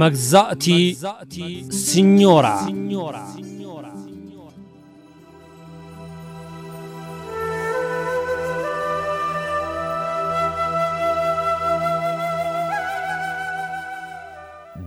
[0.00, 0.64] መግዛእቲ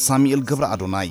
[0.05, 1.09] ሳሙኤል ገብረ ኣዶናይ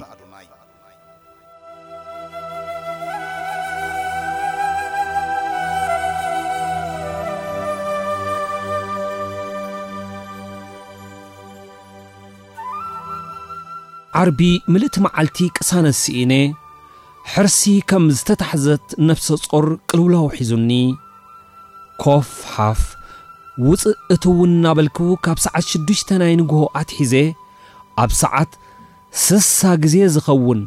[14.20, 14.42] ዓርቢ
[14.74, 16.34] ምልእቲ መዓልቲ ቅሳነስኢነ
[17.32, 20.72] ሕርሲ ከም ዝተታሕዘት ነፍሰ ጾር ቅልውላዊ ሒዙኒ
[22.04, 22.82] ኮፍሓፍ
[23.68, 27.14] ውፅእእትውን እናበልክ ካብ ሰዓት 6ዱሽተ ናይ ንግሆ ኣትሒዜ
[28.04, 28.52] ኣብ ሰዓት
[29.26, 30.60] ስሳ ጊዜ ዝኸውን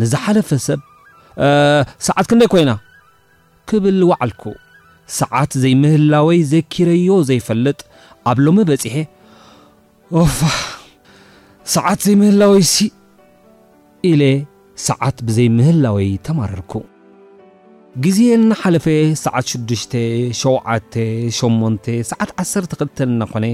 [0.00, 0.80] ንዝሓለፈ ሰብ
[2.08, 2.70] ሰዓት ክንደይ ኮይና
[3.70, 4.44] ክብል ዋዕልኩ
[5.20, 7.78] ሰዓት ዘይምህላወይ ዘኪረዮ ዘይፈልጥ
[8.30, 8.96] ኣብ ሎሚ በፂሐ
[10.40, 10.40] ፋ
[11.72, 12.84] ሰዓት ዘይምህላውይ ሲ
[14.10, 14.22] ኢለ
[14.88, 16.72] ሰዓት ብዘይ ምህላዊይ ተማረርኩ
[18.04, 18.18] ጊዜ
[18.50, 18.86] ናሓፈ
[19.22, 19.94] ሳዓት6ሽ7
[20.38, 21.88] 8 ዓት1
[22.96, 23.44] ኽልና ኾነ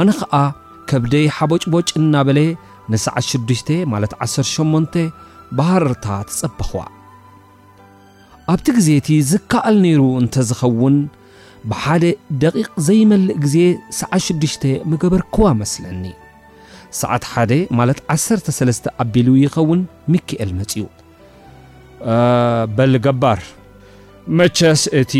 [0.00, 0.32] ኣነ ኸዓ
[0.90, 2.38] ከብደይ ሓቦጭቦጪ እና በለ
[2.94, 4.96] ንዓት6ሽ ማለት 18
[5.58, 6.80] ባሕረርታ ተጸብኽዋ
[8.52, 10.96] ኣብቲ ጊዜ እቲ ዝከኣል ነይሩ እንተ ዝኸውን
[11.72, 12.04] ብሓደ
[12.44, 13.56] ደቂቕ ዘይመልእ ጊዜ
[13.98, 14.54] ሰዓት6ሽ
[14.92, 16.04] ምገበርክዋ መስለኒ
[17.00, 19.80] ሰዓት 1 ማለት 13 ኣቢሉ ይኸውን
[20.12, 20.80] ሚክኤል መፅኡ
[22.76, 23.40] በሊገባር
[24.38, 25.12] መቸስ እቲ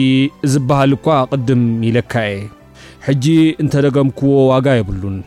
[0.53, 2.33] ዝበሃል እኳ ቅድም ኢለካየ
[3.07, 3.27] ሕጂ
[3.63, 5.19] እንተደገምክዎ ዋጋ የብሉን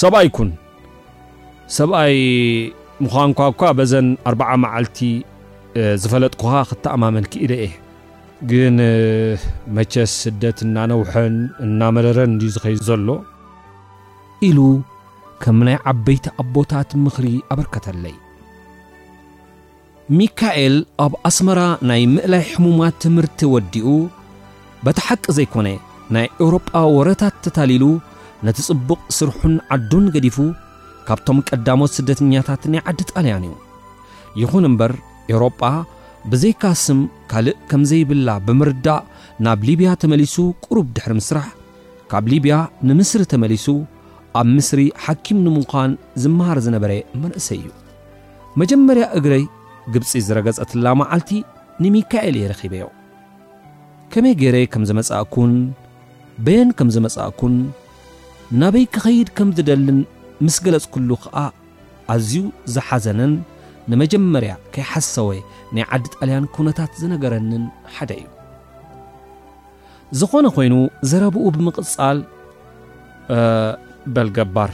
[0.00, 0.50] ሰብኣይ ኩን
[1.78, 2.14] ሰብኣይ
[3.04, 4.98] ምዃንኳ እኳ በዘን 40 መዓልቲ
[6.02, 7.72] ዝፈለጥኩካ ክተኣማመንክኢደ እየ
[8.50, 8.76] ግን
[9.76, 11.34] መቸስ ስደት እናነውሐን
[11.66, 13.08] እናመረረን ዝኸይ ዘሎ
[14.48, 14.58] ኢሉ
[15.44, 18.14] ከም ናይ ዓበይቲ ኣቦታት ምኽሪ ኣበርከተለይ
[20.18, 21.60] ሚካኤል ኣብ ኣስመራ
[21.90, 23.86] ናይ ምእላይ ሕሙማት ትምህርቲ ወዲኡ
[24.84, 25.68] በቲ ሓቂ ዘይኮነ
[26.14, 27.84] ናይ ኤውሮጳ ወረታት ተታሊሉ
[28.46, 30.36] ነቲ ጽቡቕ ስርሑን ዓዱን ገዲፉ
[31.08, 33.54] ካብቶም ቀዳሞት ስደተኛታት ናይ ዓዲ ጣልያን እዩ
[34.42, 34.92] ይኹን እምበር
[35.32, 35.62] ኤውሮጳ
[36.32, 37.00] ብዘይካስም
[37.30, 39.06] ካልእ ከም ዘይብላ ብምርዳእ
[39.46, 41.48] ናብ ሊብያ ተመሊሱ ቅሩብ ድኅሪ ምስራሕ
[42.10, 42.54] ካብ ሊብያ
[42.88, 43.66] ንምስሪ ተመሊሱ
[44.40, 45.90] ኣብ ምስሪ ሓኪም ንምዃን
[46.22, 47.68] ዝመሃር ዝነበረ መንእሰይ እዩ
[48.60, 49.44] መጀመርያ እግረይ
[49.94, 51.30] ግብፂ ዝረገጸትላ መዓልቲ
[51.84, 52.84] ንሚካኤል የረኺበዮ
[54.14, 55.52] ከመይ ገይረ ከም ዝመጻእኩን
[56.44, 57.54] በየን ከም ዝመጻእኩን
[58.60, 59.98] ናበይ ክኸይድ ከም ዝደልን
[60.46, 61.36] ምስ ገለጽ ኩሉ ኸዓ
[62.14, 62.40] ኣዝዩ
[62.74, 63.34] ዝሓዘነን
[63.90, 65.28] ንመጀመርያ ከይሓሰወ
[65.76, 67.64] ናይ ዓዲ ጣልያን ኩነታት ዝነገረንን
[67.94, 68.26] ሓደ እዩ
[70.20, 70.74] ዝኾነ ኾይኑ
[71.10, 72.18] ዘረብኡ ብምቕጻል
[74.14, 74.72] በልገባር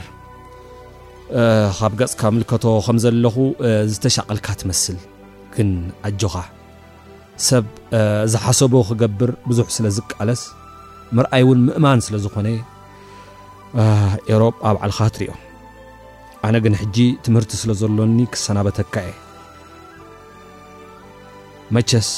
[1.79, 3.35] ካብ ገጽካ ምልከቶ ከም ዘለኹ
[3.93, 4.97] ዝተሻቐልካ ትመስል
[5.55, 5.69] ግን
[6.07, 6.35] ኣጆኻ
[7.47, 7.65] ሰብ
[8.33, 10.41] ዝሓሰቦ ክገብር ብዙሕ ስለዝቃለስ
[11.17, 12.47] ምርኣይ እውን ምእማን ስለዝኮነ
[14.33, 15.33] ኤሮብ ኣብዓልካ ትሪኦ
[16.47, 19.13] ኣነ ግን ጂ ትምህርቲ ስለዘሎኒ ክሰናበተካ የ
[21.75, 22.09] መቸስ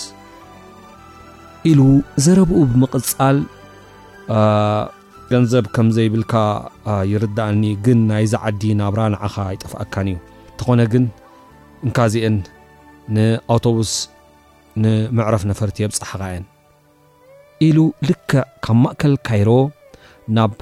[1.70, 1.80] ኢሉ
[2.26, 3.38] ዘረብኡ ብምቕፃል
[5.32, 6.34] ገንዘብ ከምዘይብልካ
[7.12, 10.16] ይርዳእኒ ግን ናይዚ ዓዲ ናብ ራንዓኻ ይጠፋአካን እዩ
[10.56, 11.06] እንተኾነ ግን
[11.88, 12.36] እንካዚአን
[13.16, 13.92] ንኣውቶቡስ
[14.84, 16.46] ንምዕረፍ ነፈርቲ የብፅሓኸ የን
[17.68, 17.78] ኢሉ
[18.10, 18.36] ልክዕ
[18.66, 19.50] ካብ ማእከል ካይሮ
[20.38, 20.54] ናብ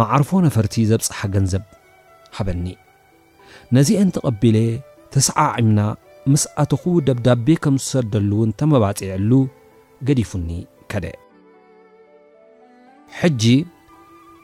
[0.00, 1.64] ማዕርፎ ነፈርቲ ዘብፅሓ ገንዘብ
[2.38, 2.66] ሃበኒ
[3.76, 4.58] ነዚአን ተቐቢለ
[5.14, 5.80] ተስዓ ዒምና
[6.32, 9.30] ምስ ኣተኩ ደብዳቤ ከም ዝሰደሉ እውን ተመባፂዐሉ
[10.08, 10.48] ገዲፉኒ
[10.92, 11.12] ከደአጂ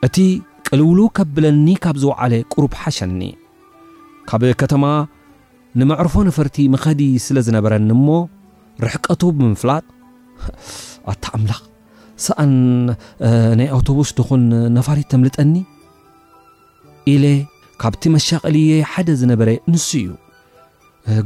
[0.07, 0.17] እቲ
[0.69, 3.21] ቅልውሉ ከብለኒ ካብ ዝወዕለ ቁሩብ ሓሸኒ
[4.29, 4.85] ካብ ከተማ
[5.81, 8.09] ንማዕርፎ ነፈርቲ መኸዲ ስለ ዝነበረኒ እሞ
[8.85, 9.85] ርሕቀቱ ብምፍላጥ
[11.13, 11.61] ኣታ ኣምላኽ
[12.25, 12.53] ሰኣን
[13.59, 14.43] ናይ ኣውቶቡስ ድኹን
[14.77, 15.55] ነፋሪት ተምልጠኒ
[17.13, 17.25] ኢለ
[17.83, 20.11] ካብቲ መሻቐልየ ሓደ ዝነበረ ንሱ እዩ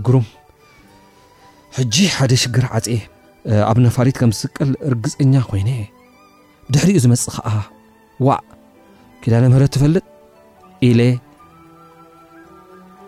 [0.07, 0.27] ጉሩም
[1.79, 2.87] ሕጂ ሓደ ሽግር ዓፀ
[3.71, 5.71] ኣብ ነፋሪት ከም ዝስቀል እርግፀኛ ኮይነ
[6.75, 7.49] ድሕሪኡ ዝመፅእ ከዓ
[8.29, 8.31] ዋ
[9.29, 10.03] ኢዳ ነምህረት ትፈልጥ
[10.89, 11.01] ኢለ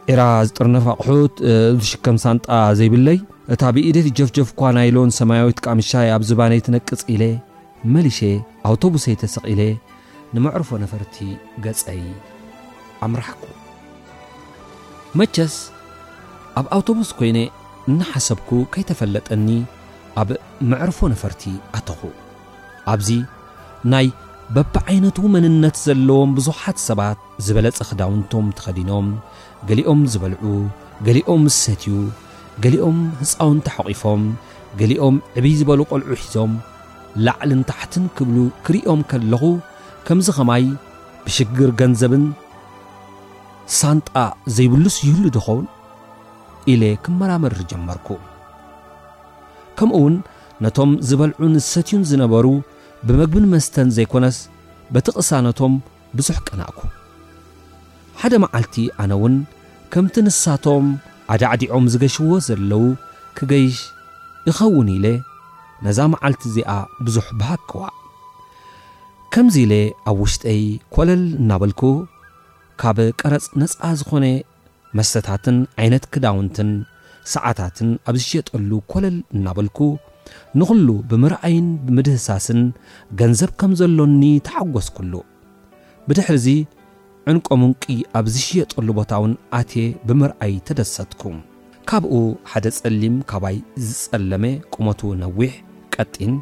[0.09, 1.37] ዒራ ዝጥርነፍ ኣቑሑት
[1.83, 2.47] ዝሽከም ሳንጣ
[2.79, 3.19] ዘይብለይ
[3.55, 7.23] እታ ብኢደት ጀፍጀፍኳ ናይ ሎን ሰማያዊት ካምሻይ ኣብ ዝባነይ ትነቅፅ ኢለ
[7.95, 8.19] መሊሸ
[8.71, 9.63] ኣውቶቡሰይ ተሰቕ ኢለ
[10.37, 11.17] ንመዕርፎ ነፈርቲ
[11.67, 12.03] ገፀይ
[13.07, 13.43] ኣምራሕኩ
[15.21, 15.55] መቸስ
[16.61, 17.39] ኣብ ኣውቶቡስ ኮይነ
[17.91, 19.49] እናሓሰብኩ ከይተፈለጠኒ
[20.23, 20.29] ኣብ
[20.73, 21.43] መዕርፎ ነፈርቲ
[21.79, 22.01] ኣተኹ
[22.95, 23.09] ኣብዚ
[24.07, 24.11] ይ
[24.55, 29.07] በብዓይነት መንነት ዘለዎም ብዙሓት ሰባት ዝበለጸ ኽዳውንቶም ተኸዲኖም
[29.69, 30.45] ገሊኦም ዝበልዑ
[31.07, 31.95] ገሊኦም ምስሰትዩ
[32.65, 34.23] ገሊኦም ህፃውንተ ሓቒፎም
[34.81, 36.53] ገሊኦም ዕብይ ዝበሉ ቐልዑ ሒዞም
[37.27, 38.37] ላዕልንታሕትን ክብሉ
[38.67, 39.45] ክርእዮም ከለኹ
[40.09, 40.65] ከምዝ ኸማይ
[41.27, 42.25] ብሽግር ገንዘብን
[43.79, 44.15] ሳንጣ
[44.57, 45.67] ዘይብሉስ ይህሉ ድኸውን
[46.75, 48.09] ኢለ ክመራመርጀመርኩ
[49.79, 50.17] ከምኡ ውን
[50.65, 52.47] ነቶም ዝበልዑ ንሰትዩን ዝነበሩ
[53.07, 54.39] ብመግብን መስተን ዘይኮነስ
[54.95, 55.75] በቲ ቕሳነቶም
[56.17, 56.79] ብዙሕ ቀናእኩ
[58.21, 59.37] ሓደ መዓልቲ ኣነ ውን
[59.93, 60.87] ከምቲ ንሳቶም
[61.33, 62.85] ኣዳዕዲዖም ዝገሽዎ ዘለዉ
[63.39, 63.79] ክገይሽ
[64.49, 65.07] ይኸውን ኢለ
[65.87, 66.71] ነዛ መዓልቲ እዚኣ
[67.07, 67.83] ብዙሕ ብሃከዋ
[69.35, 69.75] ከምዙ ኢለ
[70.11, 70.63] ኣብ ውሽጠይ
[70.95, 71.83] ኰለል እናበልኩ
[72.83, 74.27] ካብ ቀረፅ ነፃ ዝኾነ
[74.99, 76.71] መተታትን ዓይነት ክዳውንትን
[77.35, 79.79] ሰዓታትን ኣብ ዝሸጠሉ ኰለል እናበልኩ
[80.61, 82.61] ንዂሉ ብምርአይን ብምድህሳስን
[83.21, 85.13] ገንዘብ ከም ዘሎኒ ተሓጐስኩሉ
[86.09, 86.61] ብድሕሪዙይ
[87.31, 87.83] ዕንቆ ምንቂ
[88.19, 91.23] ኣብ ዝሽየጠሉ ቦታውን ኣትየ ብምርአይ ተደሰትኩ
[91.91, 92.15] ካብኡ
[92.51, 93.57] ሓደ ጸሊም ካባይ
[93.87, 94.45] ዝጸለመ
[94.75, 95.53] ቁመቱ ነዊሕ
[95.95, 96.35] ቀጢን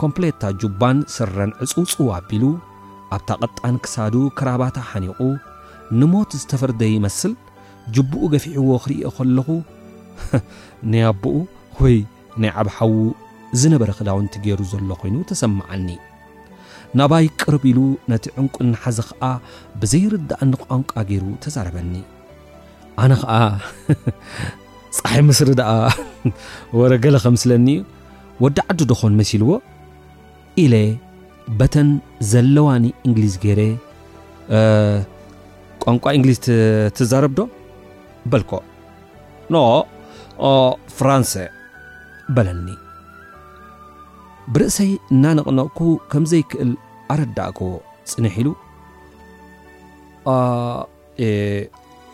[0.00, 2.44] ኮምፕሌታ ጁባን ስረን ዕጽውፅ ኣቢሉ
[3.16, 5.18] ኣብታ ቐጣን ክሳዱ ክራባታ ሓኒቑ
[6.00, 7.32] ንሞት ዝተፈርደ ይመስል
[7.94, 9.48] ጅቡኡ ገፊዕዎ ኽርእዮ ኸለኹ
[10.92, 11.36] ንያቦኡ
[11.82, 11.96] ወይ
[12.42, 12.92] ናይ ዓብሓዊ
[13.60, 15.88] ዝነበረ ክዳውንቲ ገይሩ ዘሎ ኮይኑ ተሰማዓኒ
[16.98, 17.80] ናባይ ቅረቢ ኢሉ
[18.10, 19.22] ነቲ ዕንቁናሓዘ ከዓ
[19.80, 21.94] ብዘይርዳእኒ ቋንቋ ገይሩ ተዛረበኒ
[23.02, 23.32] ኣነ ከዓ
[24.96, 25.76] ፀሓ ምስሪ ኣ
[26.80, 27.68] ወረ ገለ ከምስለኒ
[28.44, 29.50] ወዲ ዓዱ ዶኾን መሲልዎ
[30.64, 30.74] ኢለ
[31.60, 31.88] በተን
[32.32, 33.60] ዘለዋኒ እንግሊዝ ገይረ
[35.84, 36.38] ቋንቋ እንግሊዝ
[36.98, 37.40] ትዛረብዶ
[38.32, 38.50] በልኮ
[39.54, 39.58] ኖ
[40.98, 41.32] ፍራንሴ
[42.36, 42.68] በለኒ
[44.52, 45.80] ብርእሰይ እና ንቕነቕኩ
[46.12, 46.70] ከምዘይክእል
[47.12, 47.68] ኣረዳእክዎ
[48.10, 48.48] ፅንሕ ኢሉ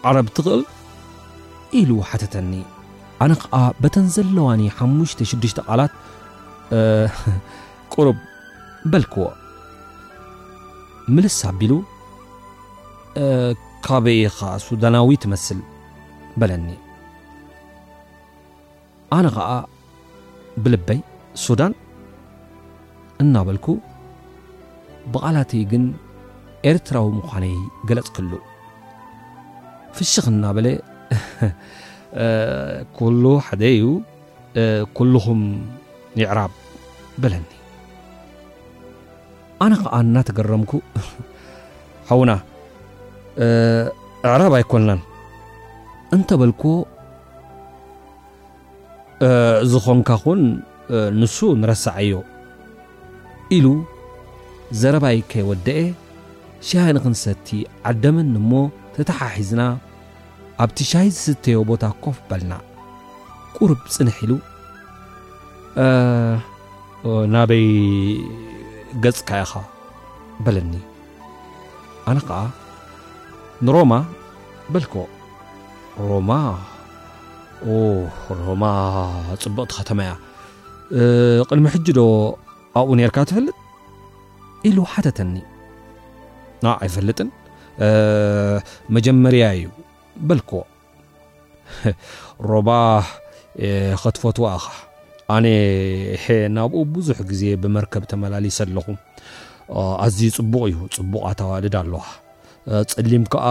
[0.08, 0.62] ዓረብ ትክእል
[1.80, 2.52] ኢሉ ሓተተኒ
[3.24, 5.92] ኣነ ከዓ በተን ዘለዋኒ 56 ቃላት
[7.94, 8.18] ቁርብ
[8.92, 9.24] በልክዎ
[11.14, 11.72] ምልስ ኣቢሉ
[13.86, 15.60] ካበይ ኻ ሱዳናዊ ትመስል
[16.40, 16.68] በለኒ
[19.26, 19.28] ነ
[20.62, 21.00] ብልበይ
[21.44, 21.72] ሱዳን
[23.22, 23.66] እናበልኩ
[25.12, 25.84] ብቓላትይ ግን
[26.70, 27.52] ኤርትራዊ ምኳይ
[27.88, 28.28] ገለፅ ክል
[29.96, 30.66] ፍሽክ እናበለ
[33.86, 33.88] ዩ
[35.12, 35.40] لኹም
[36.20, 36.52] ይዕራብ
[37.22, 37.44] በለኒ
[39.64, 40.72] ኣነ ዓ እናተገረምኩ
[42.20, 42.30] ዉና
[44.34, 44.92] ዕራ ኣይኮልና
[46.16, 46.62] እተበልዎ
[49.70, 50.40] ዝኮንካ ኹን
[51.20, 52.10] ንሱ ንረስዐዮ
[53.56, 53.66] ኢሉ
[54.80, 55.80] ዘረባይ ከይወደአ
[56.68, 57.48] ሻይ ንክንሰቲ
[57.90, 58.60] ዓደምን ሞ
[58.94, 59.62] ተተሓሒዝና
[60.62, 62.52] ኣብቲ ሻይ ዝስተዮ ቦታ ኮፍ በልና
[63.56, 64.32] ቁርብ ፅንሕ ኢሉ
[67.34, 67.66] ናበይ
[69.04, 69.52] ገጽካ ኢኻ
[70.46, 70.72] በለኒ
[72.08, 72.38] ኣነ ከዓ
[73.66, 73.92] ንሮማ
[74.72, 74.94] በልኮ
[76.08, 76.30] ሮማ
[77.66, 78.64] ሮማ
[79.42, 80.10] ፅቡቅ ትከተመያ
[81.50, 82.00] ቅድሚ ሕ ዶ
[82.78, 83.56] ኣብኡ ነርካ ትፈልጥ
[84.68, 85.34] ኢሉ ሓተተኒ
[86.86, 87.18] ይፈጥ
[88.94, 89.64] መጀመርያ እዩ
[90.28, 90.60] በልክዎ
[92.50, 92.70] ሮማ
[94.02, 94.46] ከትፈትዋ
[95.34, 95.40] ኣ
[96.56, 98.86] ናብኡ ብዙሕ ዜ ብመርከብ ተመላሊሰ ለኹ
[100.04, 102.02] ኣዝዩ ፅቡቅ እዩ ፅቡቅትዋልድ ኣለዋ
[102.92, 103.24] ፅሊም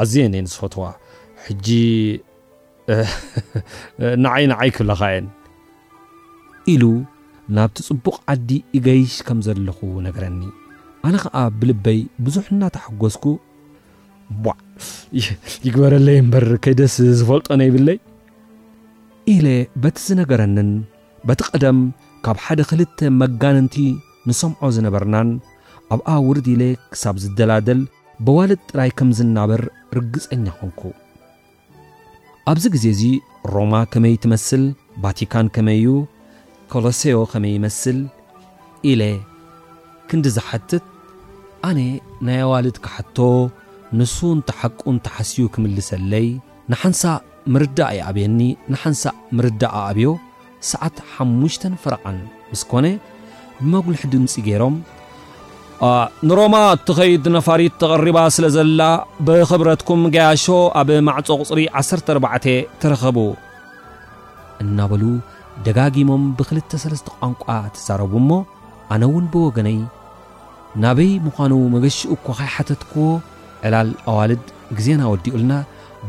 [0.00, 0.82] ኣዝ ነ ዝፈትዋ
[4.24, 5.24] ንዓይ ንዓይ ክብልኻእየን
[6.72, 6.82] ኢሉ
[7.56, 10.40] ናብቲ ጽቡቕ ዓዲ ኢገይሽ ከም ዘለኹ ነገረኒ
[11.08, 13.24] ኣነ ኸዓ ብልበይ ብዙሕ እናተሓጐዝኩ
[14.44, 14.56] ቦዕ
[15.66, 17.98] ይግበረለይ እምበር ከይደስ ዝፈልጦ ነይብለይ
[19.34, 19.46] ኢለ
[19.84, 20.70] በቲ ዝነገረንን
[21.28, 21.78] በቲ ቐደም
[22.26, 23.76] ካብ ሓደ ክልተ መጋንንቲ
[24.28, 25.30] ንሰምዖ ዝነበርናን
[25.96, 26.62] ኣብኣ ውርዲ ኢለ
[26.92, 27.82] ክሳብ ዝደላደል
[28.26, 29.62] በዋልጥ ጥራይ ከም ዝናበር
[29.96, 30.80] ርግጸኛ ኹንኩ
[32.50, 33.14] ኣብዚ ጊዜ እዙይ
[33.52, 34.64] ሮማ ከመይ ትመስል
[35.04, 35.94] ቫቲካን ከመይ እዩ
[36.72, 37.98] ኮሎሴዎ ኸመይ ይመስል
[38.90, 39.02] ኢለ
[40.08, 40.84] ክንዲዝሓትት
[41.68, 41.78] ኣነ
[42.26, 43.18] ናይ ኣዋልድ ካሓቶ
[43.98, 46.26] ንሱን ተሓቁን ተሓስዩ ክምልሰለይ
[46.74, 47.22] ንሓንሳእ
[47.56, 48.40] ምርዳእ ይኣብየኒ
[48.74, 50.06] ንሓንሳእ ምርዳእ ኣብዮ
[50.70, 52.18] ሰዓት ሓሙሽተ ፍርዓን
[52.52, 52.86] ምስ ኮነ
[53.60, 54.74] ብመጉልሕ ድምፂ ገይሮም
[56.28, 58.82] ንሮማ እቲ ኸይድ ነፋሪት ተቐሪባ ስለ ዘላ
[59.26, 60.44] ብኽብረትኩም ገያሾ
[60.80, 62.46] ኣብ ማዕጾ ቕፅሪ 14ዕ
[62.82, 63.16] ተረኸቡ
[64.62, 65.02] እናበሉ
[65.66, 67.44] ደጋጊሞም ብኽልተሰለስተ ቋንቋ
[67.76, 68.30] ትዛረቡ እሞ
[68.94, 69.78] ኣነ ውን ብወገነይ
[70.82, 73.04] ናበይ ምዃኑ መገሺኡ እኳ ኸይሓተትክዎ
[73.66, 74.44] ዕላል ኣዋልድ
[74.78, 75.52] ግዜናወዲኡልና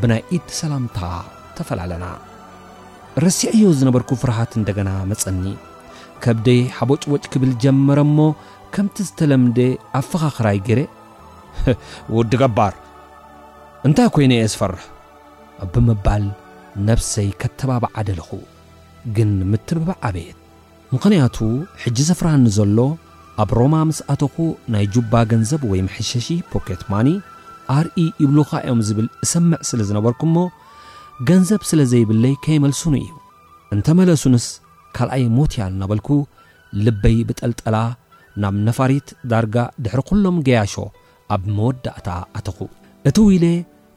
[0.01, 0.99] ብናይ ኢድ ሰላምታ
[1.57, 2.05] ተፈላለና
[3.23, 5.43] ርሲዐዮ ዝነበርኩ ፍርሃት እንደገና መጸኒ
[6.23, 8.27] ከብደይ ሓቦጪቦጪ ክብል ጀመረ ሞ
[8.73, 9.59] ከምቲ ዝተለምደ
[9.99, 10.79] ኣብ ፈኻኽራይ ጌረ
[12.15, 12.73] ውዲገባር
[13.87, 14.81] እንታይ ኮይነ እየ ዝፈርሕ
[15.65, 16.23] ኣብምባል
[16.87, 18.29] ነፍሰይ ከተባብዓደለኹ
[19.15, 20.37] ግን ምትብባ ዓበየት
[20.93, 21.37] ምኽንያቱ
[21.83, 22.79] ሕጂ ዘፍራህኒ ዘሎ
[23.43, 24.35] ኣብ ሮማ ምስኣተኹ
[24.73, 27.07] ናይ ጁባ ገንዘብ ወይ ምሕሸሺ ፖኬትማኒ
[27.77, 30.37] ኣርኢ ይብሉኻ እዮም ዝብል እሰምዕ ስለ ዝነበርኩ እሞ
[31.29, 33.11] ገንዘብ ስለ ዘይብለይ ከይመልሱኑ እዩ
[33.75, 34.45] እንተ መለሱንስ
[34.97, 36.07] ካልኣይ ሞት እያ ኣልነበልኩ
[36.85, 37.75] ልበይ ብጠልጠላ
[38.43, 40.73] ናብ ነፋሪት ዳርጋ ድሕሪ ዂሎም ገያሾ
[41.35, 42.57] ኣብ መወዳእታ ኣተኹ
[43.09, 43.45] እቲ ው ኢለ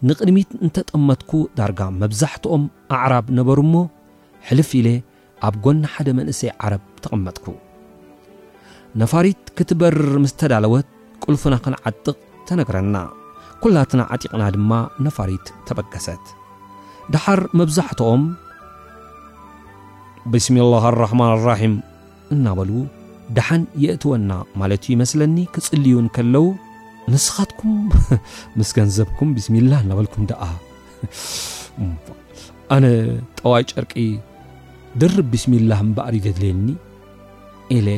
[0.09, 2.63] ንቅድሚት እንተጠመጥኩ ዳርጋ መብዛሕትኦም
[2.97, 3.75] ኣዕራብ ነበሩ እሞ
[4.49, 4.89] ሕልፍ ኢለ
[5.47, 7.47] ኣብ ጎና ሓደ መንእሰይ ዓረብ ተቐመጥኩ
[9.01, 10.89] ነፋሪት ክትበርር ምስ ተዳለወት
[11.25, 12.17] ቅልፉና ክንዓጥቕ
[12.51, 12.97] ተነግረና
[13.65, 14.73] ኵላትና ዓጢቕና ድማ
[15.07, 16.25] ነፋሪት ተበቀሰት
[17.15, 18.25] ድሓር መብዛሕትኦም
[20.33, 21.75] ብስሚላህ ረሕማን ራሒም
[22.35, 22.79] እናበልዉ
[23.37, 26.45] ድሓን የእትወና ማለት እዩ ይመስለኒ ክፅልውን ከለዉ
[27.13, 27.75] ንስኻትኩም
[28.59, 30.43] ምስ ገንዘብኩም ብስሚላህ እነበልኩም ደኣ
[32.75, 32.85] ኣነ
[33.41, 33.93] ጠዋይ ጨርቂ
[35.03, 36.65] ድር ብስሚላህ እምበኣር ይገድልየኒ
[37.77, 37.89] ኢለ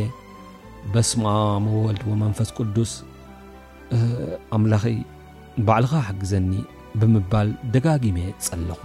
[0.94, 1.24] በስማ
[1.66, 2.92] ሞወልድ ወመንፈስ ቅዱስ
[4.56, 4.84] ኣምላኺ
[5.68, 6.50] ባዕልኻ ሓግዘኒ
[7.00, 8.80] ብምባል ደጋጊሜ ጸለኹ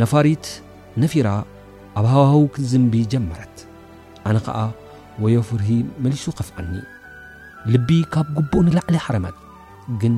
[0.00, 0.46] ነፋሪት
[1.02, 1.28] ነፊራ
[2.00, 3.56] ኣብ ሃዋዊ ክዝምቢ ጀመረት
[4.28, 4.62] ኣነ ዓ
[5.22, 5.68] ወዮ ፍርሂ
[6.04, 6.72] መሊሱ ኸፍዐኒ
[7.72, 9.36] ልቢ ካብ ጕቡኡ ንላዕሊ ሓረመት
[10.00, 10.14] ግን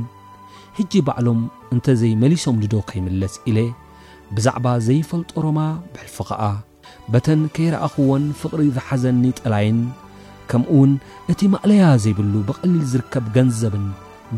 [0.79, 1.41] ሕጂ ባዕሎም
[1.75, 3.59] እንተዘይ መሊሶም ልዶ ከይምለስ ኢለ
[4.37, 5.61] ብዛዕባ ዘይፈልጦ ሮማ
[5.93, 6.43] ብሕልፉ ኸዓ
[7.13, 9.79] በተን ከይረአኽዎን ፍቕሪ ዝሓዘኒ ጥላይን
[10.51, 10.91] ከምኡውን
[11.33, 13.87] እቲ ማዕለያ ዘይብሉ ብቐሊል ዝርከብ ገንዘብን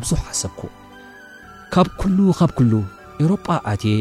[0.00, 0.60] ብዙኅ ሓሰብኩ
[1.72, 2.72] ካብ ኲሉ ኻብ ኲሉ
[3.22, 3.96] ኤውሮጳ ኣትየ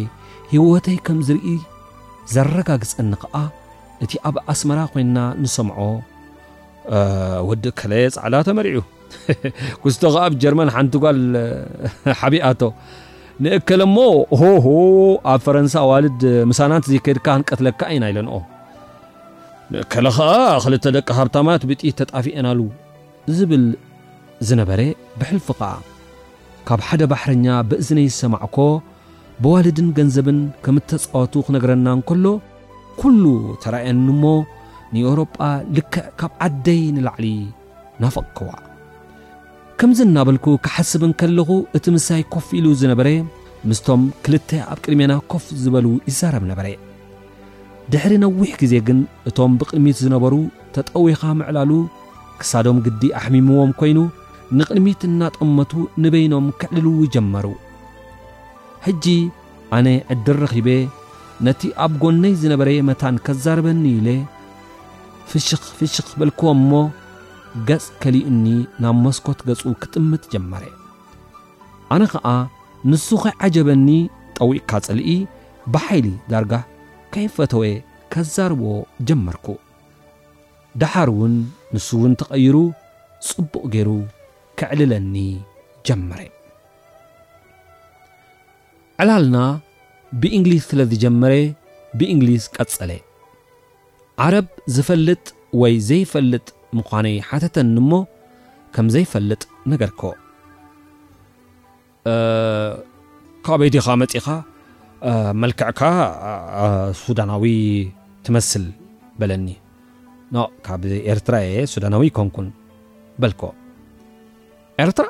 [0.52, 1.50] ሕይወተይ ከም ዝርኢ
[2.34, 3.36] ዘረጋግጸኒ ኸዓ
[4.06, 5.78] እቲ ኣብ ኣስመራ ዄይንና ንሰምዖ
[7.50, 8.80] ወዲ ከለ ፃዕላ ተመሪዑ
[9.84, 11.18] ክስቶ ከ ኣብ ጀርመን ሓንቲ ጓል
[12.20, 12.62] ሓቢኣቶ
[13.44, 14.00] ንእከለ ሞ
[14.42, 14.68] ሆሆ
[15.32, 18.36] ኣብ ፈረንሳ ኣዋልድ ምሳናንት ዘይከድካ ክንቀትለክ ኢና ኢለንኦ
[19.74, 20.30] ንእከለ ከ
[20.64, 22.60] ክልተ ደቂ ካብታማት ብጢት ተጣፍአናሉ
[23.38, 23.66] ዝብል
[24.48, 24.82] ዝነበረ
[25.20, 25.64] ብሕልፊ ከኣ
[26.68, 28.58] ካብ ሓደ ባሕረኛ ብእዝነይ ዝሰማዕኮ
[29.44, 32.26] ብዋልድን ገንዘብን ከም እተፃወቱ ክነገረና እንከሎ
[33.00, 33.24] ኩሉ
[33.64, 34.24] ተራየኒሞ
[34.96, 35.30] ንኤሮጳ
[35.78, 37.26] ልክዕ ካብ ዓደይ ንላዕሊ
[38.02, 38.50] ናፈቕክዋ
[39.80, 43.10] ከምዝ እናበልኩ ክሓስብን ከለኹ እቲ ምሳይ ኮፍ ኢሉ ዝነበረ
[43.70, 46.68] ምስቶም ክልተ ኣብ ቅድሜና ኮፍ ዝበሉ ይዛረብ ነበረ
[47.94, 50.34] ድሕሪ ነዊሕ ጊዜ ግን እቶም ብቕድሚት ዝነበሩ
[50.76, 51.72] ተጠዊኻ ምዕላሉ
[52.40, 54.00] ክሳዶም ግዲ ኣሕሚምዎም ኮይኑ
[54.58, 57.46] ንቕድሚት እናጠመቱ ንበይኖም ክዕልልዉ ጀመሩ
[58.88, 59.06] ሕጂ
[59.76, 60.68] ኣነ ዕድር ረኺበ
[61.46, 64.18] ነቲ ኣብ ጐነይ ዝነበረ መታን ከዛረበኒ ኢ ለ
[65.32, 66.72] ፍሽኽ ፍሽኽ በልክዎ እሞ
[67.68, 68.46] ገጽ ከልኡኒ
[68.84, 70.64] ናብ መስኮት ገጹ ክጥምት ጀመረ
[71.96, 72.28] ኣነ ኸዓ
[72.90, 73.88] ንሱ ኸ ዓጀበኒ
[74.38, 75.12] ጠዊቕካ ጽልኢ
[75.74, 76.64] ብሓይሊ ዳርጋህ
[77.14, 77.64] ከይፈተወ
[78.16, 78.74] ከዛርቦዎ
[79.10, 79.48] ጀመርኩ
[80.82, 81.36] ደሓር ውን
[81.76, 82.56] ንሱእውን ተቐይሩ
[83.30, 83.90] ጽቡቕ ገይሩ
[84.60, 85.16] ክዕልለኒ
[85.90, 86.20] ጀመረ
[89.02, 89.38] ዕላልና
[90.22, 91.34] ብእንግሊዝ ስለ ዝጀመረ
[92.00, 92.92] ብእንግሊዝ ቀጸለ
[94.26, 94.46] ዓረብ
[94.76, 95.24] ዝፈልጥ
[95.62, 96.46] ወይ ዘይፈልጥ
[96.78, 97.94] ምኳነይ ሓተተኒ ሞ
[98.76, 100.12] ከም ዘይፈልጥ ነገር ኮ
[103.46, 104.28] ካበይዲኻ መፅኻ
[105.42, 105.82] መልክዕካ
[107.04, 107.46] ሱዳናዊ
[108.26, 108.66] ትመስል
[109.22, 109.48] በለኒ
[110.66, 110.82] ካብ
[111.12, 112.48] ኤርትራ እየ ሱዳናዊ ይኮንኩን
[113.22, 113.42] በልኮ
[114.86, 115.06] ኤርትራ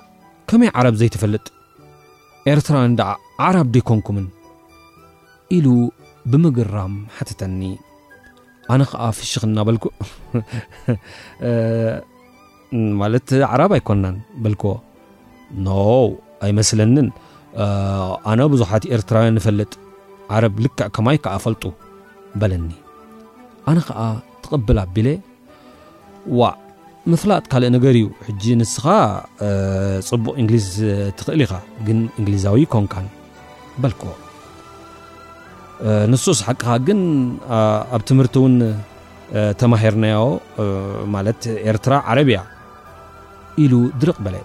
[0.49, 1.45] ከመይ ዓረብ ዘይተፈልጥ
[2.53, 3.01] ኤርትራ እዳ
[3.47, 4.27] ዓራብ ዶይኮንኩምን
[5.57, 5.65] ኢሉ
[6.31, 7.61] ብምግራም ሓተተኒ
[8.73, 9.85] ኣነ ከዓ ፍሽክና በልኩ
[13.01, 14.71] ማለት ዓረብ ኣይኮናን በልክዎ
[16.01, 16.07] ው
[16.45, 17.07] ኣይመስለንን
[18.31, 19.71] ኣነ ብዙሓት ኤርትራውያን ንፈልጥ
[20.35, 21.63] ዓረብ ልክዕ ከማይ ከዓ ፈልጡ
[22.41, 22.69] በለኒ
[23.71, 24.01] ኣነ ከዓ
[24.45, 25.09] ትቀብል ኣቢለ
[27.11, 27.95] ምፍላጥ ካልእ ነገር
[28.41, 28.85] እዩ ንስኻ
[30.09, 30.67] ፅቡቅ እንግሊዝ
[31.19, 31.53] ትክእል ኢኻ
[31.87, 32.95] ግን እንግሊዛዊ ይኮንካ
[33.81, 34.09] በልክዎ
[36.11, 36.99] ንሱስ ሓቂኻ ግን
[37.95, 38.55] ኣብ ትምህርቲ እውን
[39.61, 40.17] ተማሂርናዮ
[41.15, 42.37] ማለት ኤርትራ ዓረብያ
[43.63, 44.35] ኢሉ ድርቕ በለ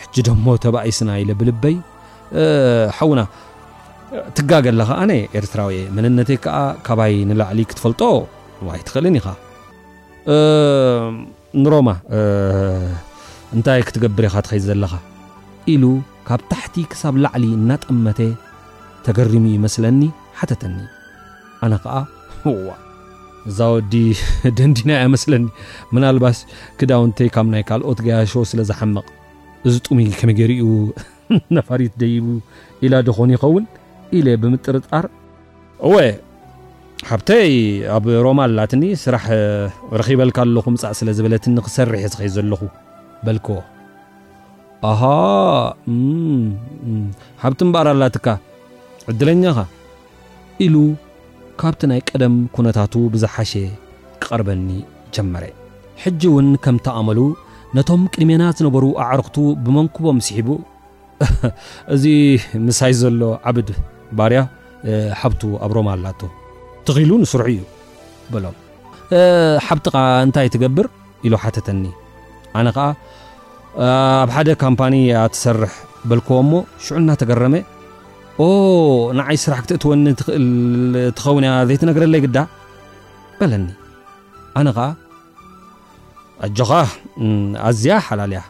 [0.00, 1.76] ሕጂ ሞ ተብይስና ኢለ ብልበይ
[2.98, 3.22] ሓዉና
[4.36, 6.54] ትጋገ ኣለኻ ኣነ ኤርትራዊየ መንነተይ ከ
[6.86, 8.00] ካባይ ንላዕሊ ክትፈልጦ
[8.76, 9.26] ይ ትክእልን ኢኻ
[11.62, 11.88] ንሮማ
[13.56, 14.92] እንታይ ክትገብር ኢካ ትከ ዘለኻ
[15.72, 15.84] ኢሉ
[16.28, 18.18] ካብ ታሕቲ ክሳብ ላዕሊ እናጠመተ
[19.06, 19.98] ተገርም ይመስለኒ
[20.38, 20.76] ሓተተኒ
[21.64, 21.94] ኣነ ከዓ
[23.50, 23.94] እዛ ወዲ
[24.58, 25.42] ደንዲናይ ኣይመስለኒ
[26.04, 26.38] ናባሽ
[26.80, 29.06] ክዳውንተይ ካብ ናይ ካልኦት ገያሾ ስለ ዝሓመቕ
[29.68, 30.62] እዚ ጡሙ ከመ ገርኡ
[31.56, 32.26] ነፋሪት ደይቡ
[32.86, 33.64] ኢላ ድኮኑ ይኸውን
[34.18, 35.04] ኢለ ብምጥርጣር
[35.92, 35.98] ወ
[37.10, 37.52] ሃብተይ
[37.98, 39.26] ኣብ ሮማ ኣላትኒ ስራሕ
[40.02, 42.60] ረኺበልካ ኣለኹ ፃእ ስለዝበለትክሰርሐ ዝኸ ዘለኹ
[43.26, 43.60] በልኮዎ
[44.92, 45.00] ኣሃ
[47.44, 48.16] ሃብቲ በር ኣላት
[49.12, 49.62] ዕድለኛ ኸ
[50.64, 50.76] ኢሉ
[51.60, 53.52] ካብቲ ናይ ቀደም ኩነታቱ ብዙሓሸ
[54.22, 54.68] ክቐርበኒ
[55.14, 55.44] ጀመረ
[56.02, 57.18] ሕጂ እውን ከም ተኣመሉ
[57.78, 60.48] ነቶም ቅድሜና ዝነበሩ ኣዕርክቱ ብመንክቦ ምስሒቡ
[61.94, 62.04] እዚ
[62.66, 63.20] ምሳይ ዘሎ
[63.50, 63.68] ዓብድ
[64.20, 64.40] ባርያ
[65.20, 66.20] ሓብቱ ኣብ ሮም ኣላቶ
[66.86, 67.60] ትኺሉ ንስርሑ እዩ
[68.32, 68.56] በሎም
[69.68, 70.88] ሓብቲኻ እንታይ ትገብር
[71.26, 71.84] ኢሉ ሓተተኒ
[72.60, 72.88] ኣነ ከዓ
[74.22, 75.72] ኣብ ሓደ ካምፓኒእያ ትሰርሕ
[76.08, 76.52] በልከዎ እሞ
[76.84, 77.54] ሽዑ እናተገረመ
[79.18, 80.46] ንዓይ ስራሕክትእትወኒ ትኽእል
[81.16, 82.36] ትኸውንያ ዘይትነግረለይ ይግዳ
[83.38, 83.66] በለኒ
[84.58, 84.88] ኣነ ከኣ
[86.46, 86.70] ኣጆኻ
[87.68, 88.40] ኣዝያ ሓላልያ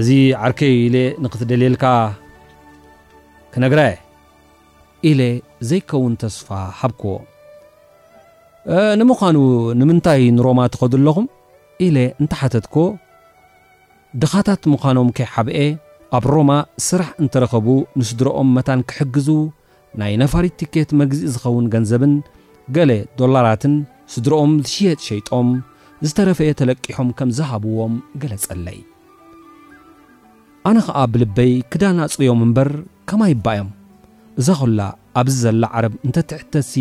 [0.00, 0.08] እዚ
[0.46, 0.86] ዓርከይ ኢ
[1.24, 1.84] ንክትደልየልካ
[3.54, 3.96] ክነግራእየ
[5.10, 5.20] ኢለ
[5.68, 7.12] ዘይከውን ተስፋ ሃብክዎ
[9.00, 9.36] ንምኳኑ
[9.80, 11.26] ንምንታይ ንሮማ ትኸዱ ኣለኹም
[11.86, 12.84] ኢለ እንተሓተትክዎ
[14.22, 15.56] ድኻታት ምዃኖም ከይ ሓብአ
[16.16, 16.52] ኣብ ሮማ
[16.86, 17.66] ስራሕ እንተረኸቡ
[18.00, 19.28] ንስድሮኦም መታን ክሕግዙ
[20.00, 22.12] ናይ ነፋሪት ትኬት መግዚኢ ዝኸውን ገንዘብን
[22.76, 23.74] ገለ ዶላራትን
[24.14, 25.48] ስድሮኦም ዝሽየጥ ሸይጦም
[26.06, 28.78] ዝተረፈየ ተለቂሖም ከም ዝሃብዎም ገለጸለይ
[30.70, 32.70] ኣነ ኸዓ ብልበይ ክዳን ኣጽርዮም እምበር
[33.10, 33.70] ኸማይ ይባእዮም
[34.42, 34.80] እዛ ኮላ
[35.20, 36.74] ኣብዝ ዘላ ዓረብ እንተትሕተሲ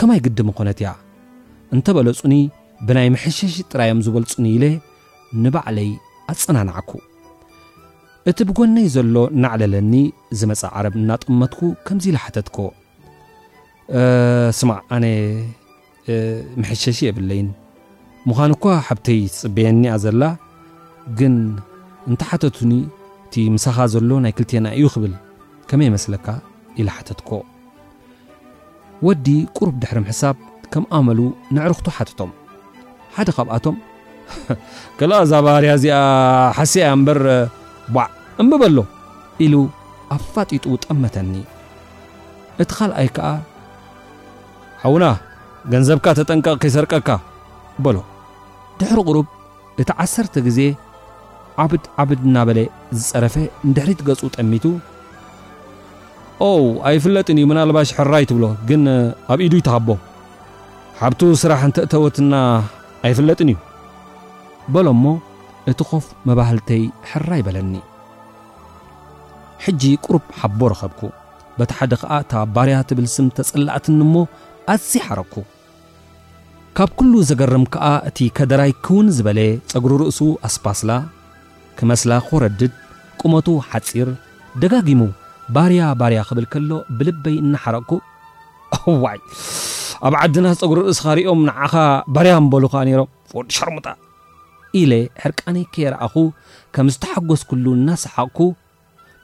[0.00, 0.90] ከማይ ግድም ኾነት እያ
[1.76, 2.34] እንተ በለጹኒ
[2.88, 4.66] ብናይ መሕሸሺ ጥራዮም ዝበልፁኒ ኢለ
[5.46, 5.90] ንባዕለይ
[6.32, 6.90] ኣጸናናዓኩ
[8.30, 9.92] እቲ ብጎነይ ዘሎ ናዕለለኒ
[10.38, 12.56] ዝመፃ ዓረብ እናጥመትኩ ከምዚ ላሓተትኮ
[14.58, 15.04] ስማዕ ኣነ
[16.60, 17.48] ምሕሸሽ የብለይን
[18.30, 20.22] ምዃኑ እኳ ሓብተይ ፅበየኒኣ ዘላ
[21.20, 21.34] ግን
[22.10, 22.72] እንተ ሓተቱኒ
[23.26, 25.14] እቲ ምሳኻ ዘሎ ናይ ክልቴና እዩ ክብል
[25.72, 26.26] ከመይ መስለካ
[26.80, 27.30] ኢላሓተትኮ
[29.06, 29.26] ወዲ
[29.58, 30.36] ቁሩብ ድሕርም ሕሳብ
[30.74, 31.18] ከም ኣመሉ
[31.56, 32.30] ንዕርክቶ ሓተቶም
[33.16, 33.76] ሓደ ካብኣቶም
[35.00, 35.96] ክኣ ዛ ባርያ እዚኣ
[36.58, 37.20] ሓስያ በር
[37.96, 38.08] ዋዕ
[38.42, 38.78] እምብበሎ
[39.44, 39.54] ኢሉ
[40.14, 41.34] ኣብ ፋጢጡ ጠመተኒ
[42.62, 43.26] እቲ ኻልኣይ ከዓ
[44.82, 45.04] ሓዉና
[45.72, 47.08] ገንዘብካ ተጠንቀቕ ከይሰርቀካ
[47.84, 47.96] በሎ
[48.78, 49.26] ድሕሪ ቑሩብ
[49.82, 50.60] እቲ ዓሰርተ ጊዜ
[51.62, 52.58] ዓብድ ዓብድእና በለ
[52.98, 53.34] ዝፀረፈ
[53.68, 54.64] ንድሕሪት ገፁ ጠሚቱ
[56.48, 58.82] ኦው ኣይፍለጥን እዩ ምን ልባሽ ሕራይትብሎ ግን
[59.32, 59.88] ኣብ ኢዱ ይተሃቦ
[61.00, 62.34] ሓብቱ ስራሕ እንተእተወትና
[63.06, 63.58] ኣይፍለጥን እዩ
[64.74, 65.06] በሎ ሞ
[65.70, 67.74] እቲ ኮፍ መባህልተይ ሕራ ይበለኒ
[69.64, 71.00] ሕጂ ቁሩብ ሓቦ ረከብኩ
[71.58, 74.24] በቲ ሓደ ከዓ እታ ባርያ ትብል ስምተ ፅላእትኒ ሞ
[74.74, 75.34] ኣዝ ሓረኩ
[76.76, 79.38] ካብ ኩሉ ዘገርም ከዓ እቲ ከደራይ ክውን ዝበለ
[79.72, 80.92] ፀጉሪ ርእሱ ኣስፓስላ
[81.80, 82.72] ክመስላ ኮረድድ
[83.20, 84.08] ቁመቱ ሓፂር
[84.62, 85.00] ደጋጊሙ
[85.56, 87.92] ባርያ ባርያ ክብል ከሎ ብልበይ እናሓረቕኩ
[88.78, 89.18] ኣዋይ
[90.08, 91.74] ኣብ ዓድና ፀጉሪ ርእስ ካሪኦም ንዓኻ
[92.16, 93.10] ባርያ ንበሉ ከ ነይሮም
[93.58, 93.86] ሸርሙጣ
[94.80, 96.14] ኢለ ሕርቃነይከ የረአኹ
[96.74, 98.38] ከም ዝተሓጐስ ኩሉ እናስሓቕኩ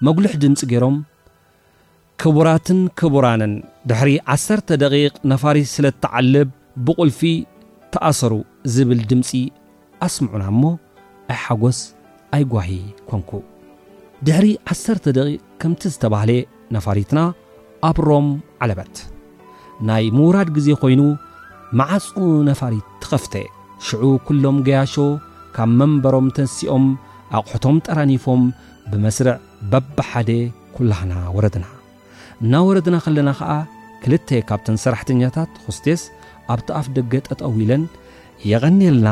[0.06, 0.96] መጕልሕ ድምፂ ገይሮም
[2.22, 3.52] ክቡራትን ክቡራንን
[3.90, 6.48] ድሕሪ ዓሠርተ ደቂቕ ነፋሪት ስለ ተዓልብ
[6.86, 7.20] ብቕልፊ
[7.94, 8.34] ተኣሰሩ
[8.74, 9.30] ዝብል ድምፂ
[10.06, 10.62] ኣስምዑና እሞ
[11.32, 11.78] ኣይ ሓጐስ
[12.36, 12.70] ኣይጓሂ
[13.10, 13.30] ኮንኩ
[14.26, 16.30] ድሕሪ ዓሠርተ ደቂቕ ከምቲ ዝተባህለ
[16.76, 17.18] ነፋሪትና
[17.88, 18.28] ኣብ ሮም
[18.64, 18.96] ዓለበት
[19.88, 21.02] ናይ ምዉራድ ጊዜ ኾይኑ
[21.78, 22.12] መዓፁ
[22.50, 23.34] ነፋሪት ትኸፍተ
[23.86, 24.94] ሽዑ ኲሎም ገያሾ
[25.56, 26.84] ካብ መንበሮም ተንሢኦም
[27.38, 28.42] ኣቑሑቶም ጠረኒፎም
[28.90, 29.34] ብመስርዕ
[29.72, 30.30] በብሓደ
[30.76, 31.66] ኵላህና ወረድና
[32.44, 33.52] እና ወረድና ኸለና ኸዓ
[34.02, 36.02] ክልተ ካብተን ሰራሕተኛታት ሆስቴስ
[36.54, 37.82] ኣብቲ ኣፍ ደገ ጠጠው ኢለን
[38.50, 39.08] የቐኔልና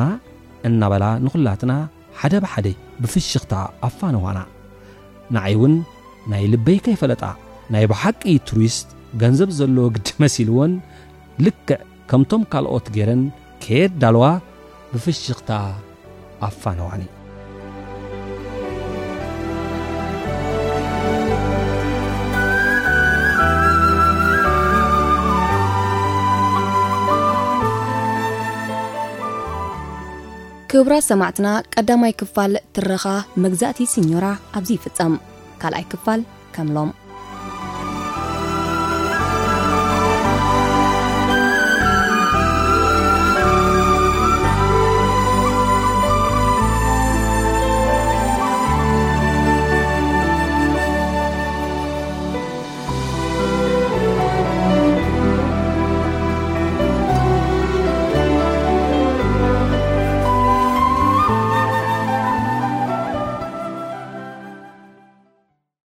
[0.68, 1.72] እናበላ ንዂላትና
[2.20, 2.66] ሓደ ብሓደ
[3.02, 3.54] ብፍሽኽታ
[3.88, 4.38] ኣፋነዋና
[5.36, 5.74] ንእይ ውን
[6.32, 7.24] ናይ ልበይ ከይፈለጣ
[7.74, 8.88] ናይ ባሓቂ ቱሪስት
[9.22, 10.72] ገንዘብ ዘለዎ ግዲ መሲልዎን
[11.46, 13.22] ልክዕ ከምቶም ካልኦት ጌይረን
[13.64, 14.24] ከየድ ዳልዋ
[14.92, 15.50] ብፍሽኽታ
[16.48, 17.02] ኣፋነዋኒ
[30.70, 33.04] ክብራት ሰማዕትና ቀዳማይ ክፋል ትረኻ
[33.44, 34.26] መግዛእቲ ስኞራ
[34.58, 35.14] ኣብዙ ይፍጸም
[35.64, 36.22] ካልኣይ ክፋል
[36.56, 36.92] ከምሎም